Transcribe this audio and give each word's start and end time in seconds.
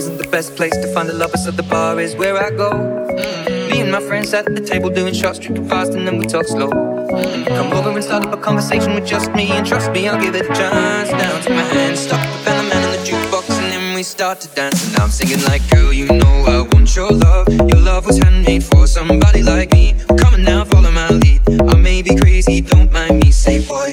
Isn't 0.00 0.16
the 0.16 0.28
best 0.28 0.56
place 0.56 0.74
to 0.82 0.86
find 0.94 1.10
a 1.10 1.12
lover, 1.12 1.36
so 1.36 1.50
the 1.50 1.62
bar 1.62 2.00
is 2.00 2.16
where 2.16 2.34
I 2.42 2.48
go. 2.48 2.70
Me 3.68 3.82
and 3.82 3.92
my 3.92 4.00
friends 4.00 4.32
at 4.32 4.46
the 4.46 4.62
table 4.72 4.88
doing 4.88 5.12
shots, 5.12 5.38
drinking 5.38 5.68
fast, 5.68 5.92
and 5.92 6.06
then 6.06 6.16
we 6.16 6.24
talk 6.24 6.46
slow. 6.46 6.70
Come 7.58 7.70
over 7.74 7.90
and 7.90 8.02
start 8.02 8.24
up 8.24 8.32
a 8.32 8.40
conversation 8.40 8.94
with 8.94 9.06
just 9.06 9.30
me, 9.32 9.50
and 9.50 9.66
trust 9.66 9.92
me, 9.92 10.08
I'll 10.08 10.18
give 10.18 10.34
it 10.34 10.46
a 10.46 10.54
chance. 10.54 11.10
Down 11.10 11.42
to 11.42 11.50
my 11.50 11.94
stuck 11.94 12.22
with 12.32 12.44
the 12.46 12.52
man 12.70 12.82
in 12.86 12.90
the 12.96 13.02
jukebox, 13.08 13.50
and 13.60 13.72
then 13.72 13.94
we 13.94 14.02
start 14.02 14.40
to 14.40 14.48
dance. 14.54 14.80
And 14.88 14.96
I'm 15.02 15.10
singing 15.10 15.44
like, 15.44 15.60
girl, 15.70 15.92
you 15.92 16.06
know 16.06 16.34
I 16.54 16.62
want 16.72 16.96
your 16.96 17.10
love. 17.10 17.48
Your 17.68 17.80
love 17.90 18.06
was 18.06 18.16
handmade 18.16 18.64
for 18.64 18.86
somebody 18.86 19.42
like 19.42 19.70
me. 19.72 19.96
Come 20.16 20.32
on 20.32 20.44
now, 20.44 20.64
follow 20.64 20.92
my 20.92 21.10
lead. 21.10 21.42
I 21.74 21.76
may 21.76 22.00
be 22.00 22.16
crazy, 22.16 22.62
don't 22.62 22.90
mind 22.90 23.22
me. 23.22 23.30
Say, 23.30 23.60
boy, 23.68 23.92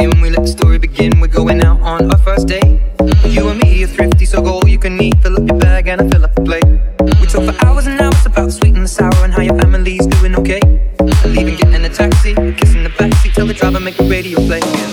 We 0.00 0.30
let 0.30 0.42
the 0.42 0.48
story 0.48 0.78
begin. 0.78 1.20
We're 1.20 1.26
going 1.26 1.62
out 1.62 1.78
on 1.80 2.10
our 2.10 2.18
first 2.18 2.48
date. 2.48 2.80
You 3.26 3.48
and 3.48 3.60
me 3.60 3.84
are 3.84 3.86
thrifty, 3.86 4.24
so 4.24 4.40
go 4.40 4.54
all 4.54 4.68
you 4.68 4.78
can 4.78 4.98
eat. 5.00 5.14
Fill 5.22 5.36
up 5.36 5.46
your 5.46 5.58
bag 5.58 5.88
and 5.88 6.00
I 6.00 6.08
fill 6.08 6.24
up 6.24 6.34
the 6.34 6.40
plate. 6.40 6.64
We 7.20 7.26
talk 7.26 7.44
for 7.44 7.66
hours 7.66 7.86
and 7.86 8.00
hours 8.00 8.24
about 8.24 8.46
the 8.46 8.52
sweet 8.52 8.74
and 8.74 8.84
the 8.84 8.88
sour 8.88 9.24
and 9.24 9.32
how 9.32 9.42
your 9.42 9.58
family's 9.58 10.06
doing 10.06 10.34
okay. 10.36 10.60
Leaving, 11.26 11.56
getting 11.56 11.84
a 11.84 11.90
taxi, 11.90 12.34
kissing 12.34 12.82
the 12.82 12.90
backseat, 12.96 13.34
tell 13.34 13.46
the 13.46 13.52
driver 13.52 13.78
make 13.78 13.98
the 13.98 14.04
radio 14.04 14.38
play. 14.46 14.89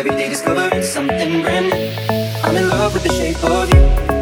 Every 0.00 0.16
day 0.16 0.30
discovering 0.30 0.82
something 0.82 1.42
brand 1.42 1.68
new. 1.68 1.92
I'm 2.42 2.56
in 2.56 2.70
love 2.70 2.94
with 2.94 3.02
the 3.02 3.10
shape 3.10 3.44
of 3.44 3.68
you. 3.68 4.19